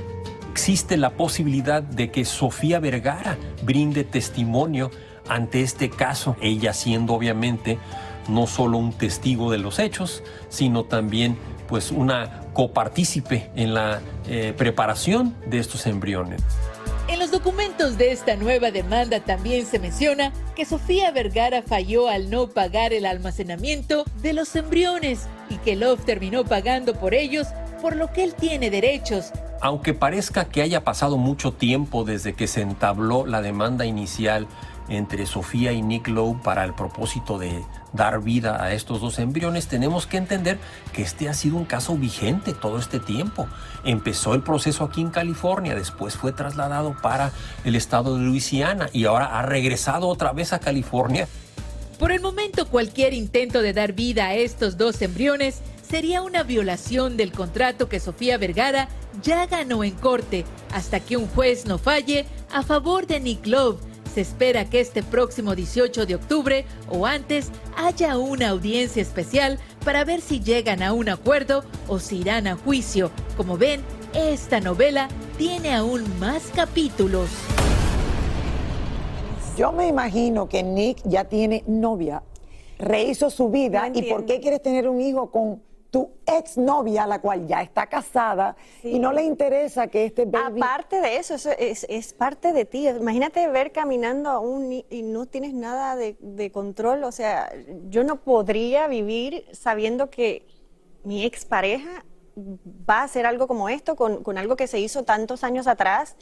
Existe 0.59 0.97
la 0.97 1.11
posibilidad 1.11 1.85
de 1.85 2.11
que 2.11 2.25
Sofía 2.25 2.81
Vergara 2.81 3.39
brinde 3.63 4.03
testimonio 4.03 4.91
ante 5.29 5.63
este 5.63 5.89
caso, 5.89 6.35
ella 6.41 6.73
siendo 6.73 7.15
obviamente 7.15 7.79
no 8.29 8.49
solo 8.49 8.77
un 8.77 8.93
testigo 8.93 9.53
de 9.53 9.59
los 9.59 9.79
hechos, 9.79 10.25
sino 10.49 10.83
también 10.83 11.39
pues 11.69 11.93
una 11.93 12.41
copartícipe 12.55 13.53
en 13.55 13.73
la 13.73 14.01
eh, 14.27 14.53
preparación 14.59 15.37
de 15.47 15.61
estos 15.61 15.87
embriones. 15.87 16.43
En 17.07 17.21
los 17.21 17.31
documentos 17.31 17.97
de 17.97 18.11
esta 18.11 18.35
nueva 18.35 18.73
demanda 18.73 19.21
también 19.21 19.65
se 19.65 19.79
menciona 19.79 20.33
que 20.57 20.65
Sofía 20.65 21.13
Vergara 21.13 21.63
falló 21.63 22.09
al 22.09 22.31
no 22.31 22.49
pagar 22.49 22.93
el 22.93 23.07
almacenamiento 23.07 24.05
de 24.23 24.33
los 24.33 24.57
embriones 24.57 25.29
y 25.49 25.57
que 25.59 25.77
Love 25.77 26.05
terminó 26.05 26.45
pagando 26.45 26.95
por 26.95 27.15
ellos, 27.15 27.47
por 27.79 27.97
lo 27.97 28.13
que 28.13 28.25
él 28.25 28.35
tiene 28.35 28.71
derechos. 28.71 29.33
Aunque 29.61 29.95
parezca 29.95 30.47
que 30.47 30.63
haya 30.63 30.85
pasado 30.85 31.17
mucho 31.17 31.53
tiempo 31.53 32.05
desde 32.05 32.35
que 32.35 32.47
se 32.47 32.61
entabló 32.61 33.27
la 33.27 33.43
demanda 33.43 33.87
inicial 33.87 34.47
entre 34.89 35.27
Sofía 35.27 35.73
y 35.73 35.83
Nick 35.83 36.09
Lowe 36.09 36.41
para 36.43 36.65
el 36.65 36.75
propósito 36.75 37.39
de 37.39 37.65
dar 37.93 38.23
vida 38.23 38.63
a 38.63 38.73
estos 38.73 39.01
dos 39.01 39.19
embriones, 39.19 39.69
tenemos 39.69 40.07
que 40.07 40.17
entender 40.17 40.59
que 40.93 41.03
este 41.03 41.29
ha 41.29 41.35
sido 41.35 41.57
un 41.57 41.65
caso 41.65 41.97
vigente 41.97 42.55
todo 42.55 42.79
este 42.79 42.99
tiempo. 42.99 43.49
Empezó 43.85 44.35
el 44.35 44.43
proceso 44.43 44.85
aquí 44.85 45.01
en 45.01 45.11
California, 45.11 45.75
después 45.75 46.17
fue 46.17 46.33
trasladado 46.33 46.97
para 47.03 47.33
el 47.65 47.75
estado 47.75 48.17
de 48.17 48.25
Luisiana 48.25 48.89
y 48.93 49.05
ahora 49.05 49.39
ha 49.39 49.43
regresado 49.43 50.09
otra 50.09 50.33
vez 50.33 50.53
a 50.53 50.59
California. 50.59 51.29
Por 51.99 52.13
el 52.13 52.21
momento, 52.21 52.69
cualquier 52.69 53.13
intento 53.13 53.61
de 53.61 53.73
dar 53.73 53.93
vida 53.93 54.27
a 54.27 54.35
estos 54.35 54.77
dos 54.77 55.03
embriones 55.03 55.63
sería 55.89 56.23
una 56.23 56.43
violación 56.43 57.17
del 57.17 57.33
contrato 57.33 57.89
que 57.89 58.01
Sofía 58.01 58.37
Vergara 58.37 58.89
ya 59.23 59.47
ganó 59.47 59.85
en 59.85 59.95
corte 59.95 60.45
hasta 60.73 61.01
que 61.01 61.17
un 61.17 61.27
juez 61.29 61.67
no 61.67 61.79
falle 61.79 62.27
a 62.53 62.63
favor 62.63 63.07
de 63.07 63.21
Nick 63.21 63.47
Love 63.47 63.81
se 64.15 64.23
espera 64.23 64.69
que 64.69 64.81
este 64.81 65.03
próximo 65.03 65.55
18 65.55 66.07
de 66.07 66.15
octubre 66.15 66.65
o 66.91 67.07
antes 67.07 67.51
haya 67.77 68.19
una 68.19 68.49
audiencia 68.49 69.01
especial 69.01 69.59
para 69.85 70.05
ver 70.05 70.21
si 70.21 70.41
llegan 70.41 70.83
a 70.83 70.93
un 70.93 71.09
acuerdo 71.09 71.63
o 71.87 71.99
si 71.99 72.19
irán 72.19 72.47
a 72.47 72.57
juicio. 72.57 73.11
Como 73.37 73.57
ven, 73.57 73.81
esta 74.15 74.61
novela 74.61 75.09
tiene 75.37 75.75
aún 75.75 76.05
más 76.19 76.51
capítulos. 76.55 77.31
Yo 79.57 79.73
me 79.73 79.89
imagino 79.89 80.49
que 80.49 80.63
Nick 80.63 81.01
ya 81.05 81.25
tiene 81.25 81.63
novia, 81.67 82.23
rehizo 82.79 83.31
su 83.31 83.51
vida 83.51 83.91
y 83.93 84.03
¿por 84.03 84.25
qué 84.25 84.41
quieres 84.41 84.63
tener 84.63 84.89
un 84.89 85.01
hijo 85.01 85.31
con 85.31 85.68
tu 85.91 86.11
exnovia, 86.27 87.07
la 87.07 87.21
cual 87.21 87.47
ya 87.47 87.63
está 87.63 87.87
casada, 87.87 88.57
y 88.83 88.99
no 88.99 89.13
le 89.13 89.25
interesa 89.25 89.89
que 89.89 90.05
este 90.05 90.27
baby... 90.27 90.61
Aparte 90.61 91.01
de 91.01 91.17
eso, 91.17 91.35
eso 91.35 91.51
es, 91.59 92.13
parte 92.13 92.53
de 92.53 92.65
ti. 92.65 92.89
Imagínate 92.89 93.49
ver 93.49 93.73
caminando 93.73 94.31
aún 94.31 94.85
y 94.89 95.03
no 95.03 95.27
tienes 95.27 95.55
nada 95.55 95.97
de, 95.97 96.51
control. 96.53 97.05
O 97.05 97.13
sea, 97.13 97.51
yo 97.89 98.05
no 98.05 98.17
podría 98.17 98.87
vivir 98.87 99.47
sabiendo 99.53 100.11
que 100.11 100.47
mi 101.05 101.25
expareja 101.25 102.05
va 102.89 103.01
a 103.01 103.05
hacer 103.05 103.27
algo 103.27 103.49
como 103.49 103.69
esto, 103.69 103.97
con, 103.97 104.23
con 104.23 104.37
algo 104.37 104.57
que 104.57 104.67
se 104.67 104.79
hizo 104.79 105.05
tantos 105.05 105.43
años 105.43 105.67
atrás 105.67 106.17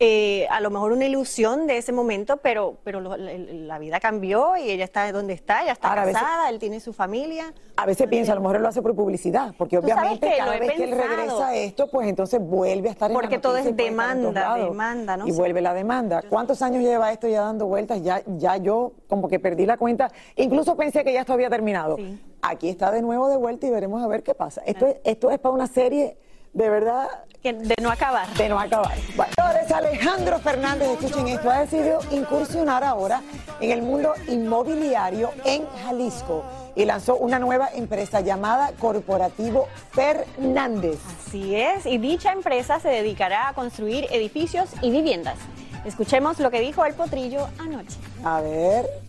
eh, 0.00 0.46
a 0.50 0.60
lo 0.60 0.70
mejor 0.70 0.92
una 0.92 1.06
ilusión 1.06 1.66
de 1.66 1.76
ese 1.76 1.90
momento, 1.90 2.36
pero, 2.36 2.76
pero 2.84 3.00
la, 3.00 3.78
vida 3.80 3.98
cambió 3.98 4.56
y 4.56 4.70
ella 4.70 4.84
está 4.84 5.10
donde 5.10 5.32
está, 5.32 5.62
ella 5.62 5.72
está 5.72 5.92
casada, 5.92 6.50
él 6.50 6.60
tiene 6.60 6.78
su 6.78 6.92
familia. 6.92 7.52
A 7.76 7.84
veces 7.84 8.06
piensa, 8.08 8.32
a 8.32 8.34
lo 8.36 8.42
mejor 8.42 8.56
él 8.56 8.62
lo 8.62 8.68
hace 8.68 8.80
por 8.80 8.94
publicidad, 8.94 9.54
porque 9.58 9.76
obviamente 9.76 10.32
cada 10.38 10.56
vez 10.56 10.70
que 10.72 10.84
él 10.84 10.92
regresa 10.92 11.48
a 11.48 11.56
esto, 11.56 11.90
pues 11.90 12.08
entonces 12.08 12.40
vuelve 12.40 12.88
a 12.88 12.92
estar 12.92 13.10
en 13.10 13.16
Porque 13.16 13.36
la 13.36 13.40
todo 13.40 13.56
es 13.56 13.76
demanda, 13.76 14.56
demanda, 14.56 15.16
¿no? 15.16 15.26
Y 15.26 15.32
vuelve 15.32 15.60
la 15.60 15.74
demanda. 15.74 16.22
¿Cuántos 16.28 16.62
años 16.62 16.82
lleva 16.82 17.10
esto 17.10 17.26
ya 17.26 17.40
dando 17.40 17.66
vueltas? 17.66 18.00
Ya, 18.02 18.22
ya 18.36 18.56
yo 18.56 18.92
como 19.08 19.28
que 19.28 19.40
perdí 19.40 19.66
la 19.66 19.78
cuenta. 19.78 20.12
Incluso 20.36 20.76
pensé 20.76 21.02
que 21.02 21.12
ya 21.12 21.20
esto 21.20 21.32
había 21.32 21.50
terminado. 21.50 21.96
Aquí 22.40 22.68
está 22.68 22.92
de 22.92 23.02
nuevo 23.02 23.28
de 23.28 23.36
vuelta 23.36 23.66
y 23.66 23.70
veremos 23.70 24.00
a 24.00 24.06
ver 24.06 24.22
qué 24.22 24.34
pasa. 24.34 24.62
Esto, 24.64 24.86
esto 25.02 25.30
es 25.32 25.40
para 25.40 25.54
una 25.54 25.66
serie 25.66 26.16
de 26.58 26.68
verdad. 26.68 27.08
de 27.42 27.74
no 27.80 27.90
acabar. 27.90 28.28
De 28.34 28.48
no 28.48 28.58
acabar. 28.58 28.98
Bueno, 29.16 29.32
Alejandro 29.74 30.40
Fernández, 30.40 30.88
escuchen 30.88 31.28
esto, 31.28 31.50
ha 31.50 31.60
decidido 31.60 32.00
incursionar 32.10 32.82
ahora 32.82 33.22
en 33.60 33.70
el 33.70 33.82
mundo 33.82 34.12
inmobiliario 34.26 35.30
en 35.44 35.66
Jalisco 35.84 36.44
y 36.74 36.84
lanzó 36.84 37.16
una 37.16 37.38
nueva 37.38 37.68
empresa 37.74 38.20
llamada 38.22 38.72
Corporativo 38.80 39.68
Fernández. 39.92 40.98
Así 41.26 41.54
es, 41.54 41.86
y 41.86 41.98
dicha 41.98 42.32
empresa 42.32 42.80
se 42.80 42.88
dedicará 42.88 43.48
a 43.48 43.52
construir 43.52 44.06
edificios 44.10 44.70
y 44.82 44.90
viviendas. 44.90 45.36
Escuchemos 45.84 46.40
lo 46.40 46.50
que 46.50 46.60
dijo 46.60 46.84
el 46.84 46.94
potrillo 46.94 47.46
anoche. 47.58 47.98
A 48.24 48.40
ver 48.40 49.07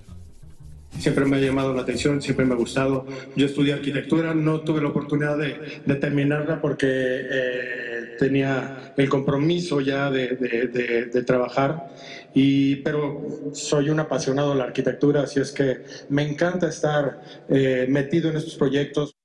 siempre 1.00 1.26
me 1.26 1.38
ha 1.38 1.40
llamado 1.40 1.74
la 1.74 1.82
atención, 1.82 2.22
siempre 2.22 2.46
me 2.46 2.54
ha 2.54 2.58
gustado. 2.58 3.06
Yo 3.36 3.46
estudié 3.46 3.74
arquitectura, 3.74 4.34
no 4.34 4.62
tuve 4.62 4.82
la 4.82 4.90
oportunidad 4.90 5.38
de, 5.38 5.96
terminarla 5.96 6.62
porque 6.62 6.88
eh, 6.88 8.16
tenía 8.20 8.94
el 8.96 9.10
compromiso 9.10 9.82
ya 9.82 10.10
de, 10.12 11.24
trabajar, 11.26 11.90
y, 12.34 12.78
pero 12.78 13.52
soy 13.54 13.90
un 13.90 14.00
apasionado 14.00 14.52
de 14.52 14.58
la 14.58 14.66
arquitectura, 14.66 15.24
así 15.24 15.40
es 15.40 15.52
que 15.52 15.84
me 16.10 16.24
encanta 16.24 16.68
estar 16.68 17.22
eh, 17.50 17.88
metido 17.90 18.30
en 18.30 18.38
estos 18.38 18.56
proyectos. 18.56 19.16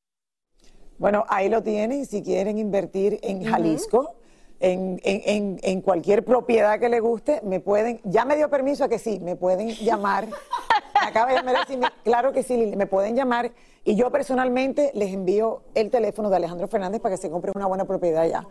Bueno, 0.99 1.25
ahí 1.29 1.49
lo 1.49 1.63
tienen, 1.63 2.07
si 2.07 2.23
quieren 2.23 2.59
invertir 2.59 3.19
en 3.23 3.45
Jalisco. 3.45 4.17
En, 4.61 4.99
en, 5.05 5.59
en, 5.63 5.83
cualquier 5.83 6.25
propiedad 6.25 6.81
que 6.81 6.89
le 6.89 7.01
guste, 7.01 7.41
me 7.45 7.61
pueden, 7.61 8.01
ya 8.05 8.25
me 8.25 8.35
dio 8.35 8.49
permiso 8.49 8.85
a 8.85 8.89
que 8.89 8.99
sí, 8.99 9.21
me 9.21 9.37
pueden 9.37 9.75
llamar 9.75 10.27
acaba 11.07 11.31
de 11.31 11.37
llamar 11.37 11.93
claro 12.03 12.33
que 12.33 12.43
sí, 12.43 12.73
me 12.77 12.87
pueden 12.87 13.17
llamar 13.17 13.53
y 13.85 13.97
yo 13.97 14.11
personalmente 14.11 14.91
les 14.95 15.13
envío 15.13 15.63
el 15.75 15.91
teléfono 15.91 16.31
de 16.31 16.37
Alejandro 16.37 16.69
Fernández 16.69 17.01
para 17.01 17.15
que 17.15 17.21
se 17.21 17.31
compre 17.31 17.53
una 17.55 17.67
buena 17.67 17.85
propiedad 17.85 18.27
ya. 18.27 18.47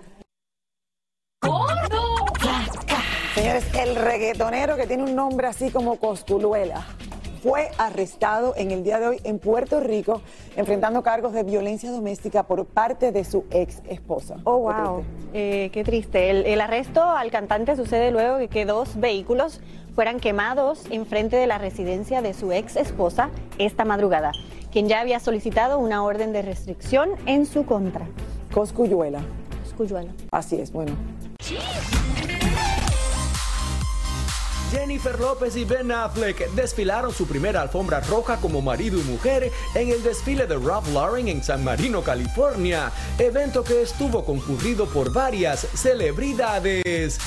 Señores, 3.36 3.65
el 3.75 3.95
reggaetonero 3.95 4.75
que 4.75 4.86
tiene 4.86 5.03
un 5.03 5.15
nombre 5.15 5.48
así 5.48 5.72
como 5.72 5.98
Costuluela 5.98 6.86
fue 7.43 7.69
arrestado 7.77 8.53
en 8.55 8.71
el 8.71 8.83
día 8.83 9.00
de 9.00 9.07
hoy 9.07 9.21
en 9.25 9.38
Puerto 9.38 9.81
Rico 9.81 10.21
enfrentando 10.55 11.03
cargos 11.03 11.33
de 11.33 11.43
violencia 11.43 11.91
doméstica 11.91 12.43
por 12.43 12.65
parte 12.65 13.12
de 13.12 13.25
su 13.25 13.43
ex 13.51 13.81
esposa. 13.89 14.38
Oh, 14.45 14.59
wow. 14.59 15.03
Qué 15.33 15.83
triste. 15.83 16.27
Eh, 16.27 16.29
el, 16.29 16.45
el 16.45 16.62
arresto 16.62 17.03
al 17.03 17.31
cantante 17.31 17.75
sucede 17.75 18.12
luego 18.12 18.38
de 18.38 18.47
que 18.47 18.65
dos 18.65 18.97
vehículos 18.97 19.59
fueran 19.93 20.21
quemados 20.21 20.85
enfrente 20.89 21.35
de 21.35 21.45
la 21.45 21.57
residencia 21.57 22.21
de 22.21 22.33
su 22.33 22.53
ex 22.53 22.77
esposa 22.77 23.29
esta 23.57 23.83
madrugada, 23.83 24.31
quien 24.71 24.88
ya 24.88 25.01
había 25.01 25.19
solicitado 25.19 25.79
una 25.79 26.03
orden 26.03 26.31
de 26.31 26.43
restricción 26.43 27.09
en 27.25 27.45
su 27.45 27.65
contra. 27.65 28.07
Coscuyuela. 28.53 29.21
Coscuyuela. 29.63 30.12
Así 30.31 30.62
es, 30.62 30.71
bueno. 30.71 30.93
Jennifer 34.74 35.20
López 35.20 35.56
y 35.56 35.65
Ben 35.65 35.92
Affleck 35.92 36.50
desfilaron 36.53 37.13
su 37.13 37.27
primera 37.27 37.62
alfombra 37.62 38.00
roja 38.00 38.38
como 38.38 38.60
marido 38.60 39.00
y 39.00 39.03
mujer 39.03 39.51
en 39.75 39.89
el 39.89 40.01
desfile 40.01 40.48
de 40.48 40.58
Ralph 40.58 40.88
Lauren 40.92 41.27
en 41.27 41.44
San 41.44 41.63
Marino, 41.63 42.01
California, 42.01 42.92
evento 43.20 43.63
que 43.63 43.84
estuvo 43.84 44.25
concurrido 44.25 44.88
por 44.88 45.13
varias 45.13 45.68
celebridades. 45.75 47.20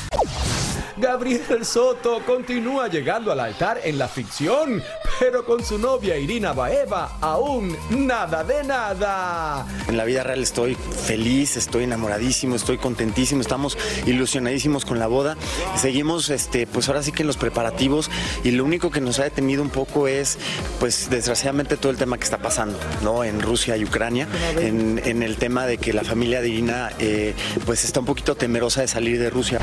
Gabriel 0.99 1.67
Soto 1.67 2.23
continúa 2.25 2.89
llegando 2.89 3.31
al 3.31 3.41
altar 3.41 3.81
en 3.85 3.99
la 3.99 4.09
ficción, 4.09 4.83
pero 5.21 5.45
con 5.45 5.63
su 5.63 5.79
novia 5.79 6.17
Irina 6.17 6.55
Baeva 6.55 7.19
aún 7.21 7.77
nada 7.91 8.43
de 8.43 8.65
nada. 8.65 9.67
En 9.89 9.99
la 9.99 10.05
vida 10.05 10.23
real 10.23 10.43
estoy 10.43 10.75
feliz, 10.75 11.59
estoy 11.59 11.85
enamoradísimo, 11.85 12.57
estoy 12.57 12.79
contentísimo, 12.79 13.43
estamos 13.43 13.77
ilusionadísimos 14.07 14.87
con 14.87 14.99
la 14.99 15.07
boda. 15.07 15.37
Seguimos, 15.77 16.31
este, 16.31 16.67
pues 16.67 16.89
ahora 16.89 17.03
sí 17.03 17.13
que 17.13 17.25
en 17.25 17.27
los 17.27 17.37
preparativos 17.37 18.11
y 18.43 18.53
lo 18.53 18.65
único 18.65 18.91
que 18.91 19.03
nos 19.03 19.19
ha 19.19 19.25
detenido 19.25 19.63
un 19.63 19.71
poco 19.71 20.09
es, 20.09 20.39
pues 20.81 21.11
desgraciadamente 21.11 21.77
todo 21.77 21.93
el 21.93 21.99
tema 21.99 22.17
que 22.17 22.25
está 22.25 22.39
pasando, 22.39 22.79
¿no? 23.03 23.23
En 23.23 23.43
Rusia 23.43 23.77
y 23.77 23.85
Ucrania, 23.85 24.29
en, 24.59 25.23
el 25.23 25.37
tema 25.37 25.67
de 25.67 25.77
que 25.77 25.93
la 25.93 26.05
familia 26.05 26.41
de 26.41 26.49
Irina, 26.49 26.91
eh, 26.99 27.35
pues 27.67 27.85
está 27.85 28.01
un 28.01 28.07
poquito 28.07 28.35
temerosa 28.35 28.81
de 28.81 28.89
salir 28.89 29.19
de 29.19 29.29
Rusia. 29.29 29.61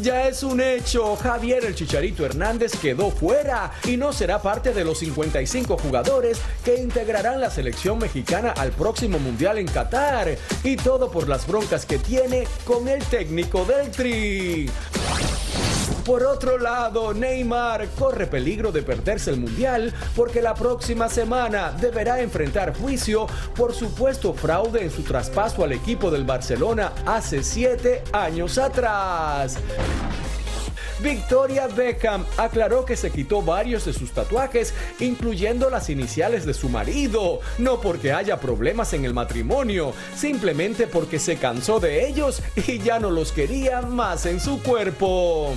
Ya 0.00 0.26
es 0.26 0.42
un 0.42 0.60
hecho, 0.60 1.14
Javier 1.16 1.64
el 1.64 1.74
Chicharito 1.74 2.26
Hernández 2.26 2.72
quedó 2.80 3.10
fuera 3.10 3.70
y 3.84 3.96
no 3.96 4.12
será 4.12 4.42
parte 4.42 4.72
de 4.72 4.84
los 4.84 4.98
55 4.98 5.78
jugadores 5.78 6.40
que 6.64 6.76
integrarán 6.76 7.40
la 7.40 7.50
selección 7.50 7.98
mexicana 7.98 8.52
al 8.56 8.72
próximo 8.72 9.18
Mundial 9.18 9.58
en 9.58 9.66
Qatar. 9.66 10.36
Y 10.64 10.76
todo 10.76 11.10
por 11.10 11.28
las 11.28 11.46
broncas 11.46 11.86
que 11.86 11.98
tiene 11.98 12.48
con 12.64 12.88
el 12.88 13.04
técnico 13.04 13.64
del 13.64 13.90
Tri. 13.90 14.68
Por 16.04 16.24
otro 16.24 16.58
lado, 16.58 17.14
Neymar 17.14 17.88
corre 17.96 18.26
peligro 18.26 18.72
de 18.72 18.82
perderse 18.82 19.30
el 19.30 19.36
Mundial 19.38 19.94
porque 20.16 20.42
la 20.42 20.54
próxima 20.54 21.08
semana 21.08 21.72
deberá 21.80 22.20
enfrentar 22.20 22.76
juicio 22.76 23.26
por 23.54 23.72
supuesto 23.72 24.34
fraude 24.34 24.82
en 24.82 24.90
su 24.90 25.02
traspaso 25.02 25.62
al 25.62 25.72
equipo 25.72 26.10
del 26.10 26.24
Barcelona 26.24 26.92
hace 27.06 27.44
siete 27.44 28.02
años 28.12 28.58
atrás. 28.58 29.58
Victoria 31.02 31.66
Beckham 31.66 32.24
aclaró 32.36 32.84
que 32.84 32.96
se 32.96 33.10
quitó 33.10 33.42
varios 33.42 33.84
de 33.84 33.92
sus 33.92 34.12
tatuajes, 34.12 34.72
incluyendo 35.00 35.68
las 35.68 35.90
iniciales 35.90 36.46
de 36.46 36.54
su 36.54 36.68
marido, 36.68 37.40
no 37.58 37.80
porque 37.80 38.12
haya 38.12 38.38
problemas 38.38 38.92
en 38.92 39.04
el 39.04 39.12
matrimonio, 39.12 39.94
simplemente 40.14 40.86
porque 40.86 41.18
se 41.18 41.36
cansó 41.36 41.80
de 41.80 42.06
ellos 42.06 42.40
y 42.66 42.78
ya 42.78 43.00
no 43.00 43.10
los 43.10 43.32
quería 43.32 43.82
más 43.82 44.26
en 44.26 44.38
su 44.38 44.62
cuerpo. 44.62 45.54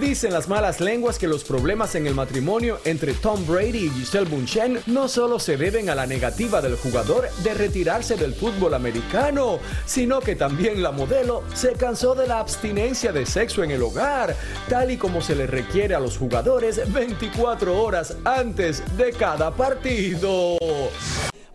Dicen 0.00 0.32
las 0.32 0.48
malas 0.48 0.80
lenguas 0.80 1.18
que 1.18 1.26
los 1.26 1.42
problemas 1.42 1.96
en 1.96 2.06
el 2.06 2.14
matrimonio 2.14 2.78
entre 2.84 3.14
Tom 3.14 3.44
Brady 3.44 3.86
y 3.86 3.90
Giselle 3.90 4.30
Bunchen 4.30 4.78
no 4.86 5.08
solo 5.08 5.40
se 5.40 5.56
deben 5.56 5.90
a 5.90 5.96
la 5.96 6.06
negativa 6.06 6.62
del 6.62 6.76
jugador 6.76 7.28
de 7.42 7.52
retirarse 7.52 8.14
del 8.14 8.32
fútbol 8.32 8.74
americano, 8.74 9.58
sino 9.86 10.20
que 10.20 10.36
también 10.36 10.84
la 10.84 10.92
modelo 10.92 11.42
se 11.52 11.72
cansó 11.72 12.14
de 12.14 12.28
la 12.28 12.38
abstinencia 12.38 13.10
de 13.10 13.26
sexo 13.26 13.64
en 13.64 13.72
el 13.72 13.82
hogar, 13.82 14.36
tal 14.68 14.92
y 14.92 14.96
como 14.96 15.20
se 15.20 15.34
le 15.34 15.48
requiere 15.48 15.96
a 15.96 16.00
los 16.00 16.16
jugadores 16.16 16.80
24 16.92 17.82
horas 17.82 18.16
antes 18.24 18.84
de 18.96 19.12
cada 19.12 19.50
partido. 19.50 20.58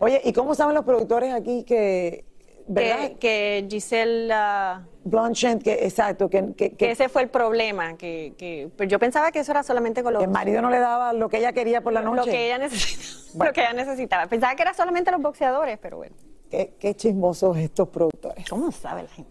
Oye, 0.00 0.20
¿y 0.22 0.34
cómo 0.34 0.54
saben 0.54 0.74
los 0.74 0.84
productores 0.84 1.32
aquí 1.32 1.64
que 1.64 2.26
que, 2.72 3.16
que, 3.20 3.66
Giselle 3.68 4.32
uh, 4.32 5.58
que 5.62 5.84
exacto, 5.84 6.30
que, 6.30 6.54
que, 6.54 6.90
ese 6.90 7.08
fue 7.08 7.22
el 7.22 7.28
problema, 7.28 7.96
que, 7.96 8.34
que 8.38 8.70
pero 8.76 8.88
yo 8.88 8.98
pensaba 8.98 9.32
que 9.32 9.40
eso 9.40 9.52
era 9.52 9.62
solamente 9.62 10.02
con 10.02 10.14
los 10.14 10.22
el 10.22 10.30
marido 10.30 10.62
no 10.62 10.70
le 10.70 10.78
daba 10.78 11.12
lo 11.12 11.28
que 11.28 11.38
ella 11.38 11.52
quería 11.52 11.82
por 11.82 11.92
la 11.92 12.00
noche, 12.00 12.16
lo 12.16 12.24
que 12.24 12.46
ella 12.46 12.58
necesitaba, 12.58 13.44
lo 13.46 13.52
que 13.52 13.60
ella 13.60 13.72
necesitaba. 13.72 14.26
Pensaba 14.26 14.54
que 14.54 14.62
era 14.62 14.74
solamente 14.74 15.10
los 15.10 15.20
boxeadores, 15.20 15.78
pero 15.80 15.98
bueno. 15.98 16.14
Qué, 16.50 16.74
qué 16.78 16.94
chismosos 16.94 17.56
estos 17.56 17.88
productores. 17.88 18.48
¿Cómo 18.48 18.70
sabe 18.70 19.02
la 19.02 19.08
gente? 19.08 19.30